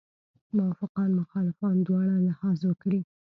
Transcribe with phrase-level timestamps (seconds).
[0.57, 3.01] موافقان مخالفان دواړه لحاظ وکړي.